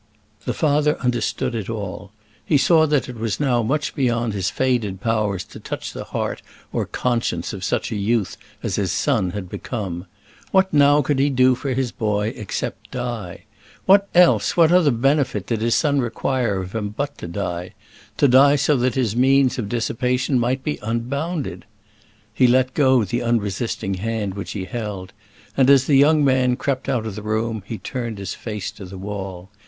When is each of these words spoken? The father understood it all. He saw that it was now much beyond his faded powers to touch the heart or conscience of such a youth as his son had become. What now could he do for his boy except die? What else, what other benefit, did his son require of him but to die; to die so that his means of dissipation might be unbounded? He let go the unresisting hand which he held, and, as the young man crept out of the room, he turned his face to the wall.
The 0.45 0.55
father 0.55 0.97
understood 1.01 1.53
it 1.53 1.69
all. 1.69 2.11
He 2.43 2.57
saw 2.57 2.87
that 2.87 3.07
it 3.07 3.17
was 3.19 3.39
now 3.39 3.61
much 3.61 3.93
beyond 3.93 4.33
his 4.33 4.49
faded 4.49 4.99
powers 4.99 5.43
to 5.43 5.59
touch 5.59 5.93
the 5.93 6.05
heart 6.05 6.41
or 6.73 6.87
conscience 6.87 7.53
of 7.53 7.63
such 7.63 7.91
a 7.91 7.95
youth 7.95 8.35
as 8.63 8.77
his 8.77 8.91
son 8.91 9.29
had 9.29 9.47
become. 9.47 10.07
What 10.49 10.73
now 10.73 11.03
could 11.03 11.19
he 11.19 11.29
do 11.29 11.53
for 11.53 11.75
his 11.75 11.91
boy 11.91 12.29
except 12.35 12.89
die? 12.89 13.43
What 13.85 14.09
else, 14.15 14.57
what 14.57 14.71
other 14.71 14.89
benefit, 14.89 15.45
did 15.45 15.61
his 15.61 15.75
son 15.75 16.01
require 16.01 16.59
of 16.59 16.73
him 16.73 16.89
but 16.89 17.15
to 17.19 17.27
die; 17.27 17.75
to 18.17 18.27
die 18.27 18.55
so 18.55 18.75
that 18.77 18.95
his 18.95 19.15
means 19.15 19.59
of 19.59 19.69
dissipation 19.69 20.39
might 20.39 20.63
be 20.63 20.79
unbounded? 20.81 21.63
He 22.33 22.47
let 22.47 22.73
go 22.73 23.03
the 23.03 23.21
unresisting 23.21 23.93
hand 23.93 24.33
which 24.33 24.53
he 24.53 24.65
held, 24.65 25.13
and, 25.55 25.69
as 25.69 25.85
the 25.85 25.93
young 25.95 26.25
man 26.25 26.55
crept 26.55 26.89
out 26.89 27.05
of 27.05 27.13
the 27.13 27.21
room, 27.21 27.61
he 27.67 27.77
turned 27.77 28.17
his 28.17 28.33
face 28.33 28.71
to 28.71 28.85
the 28.85 28.97
wall. 28.97 29.51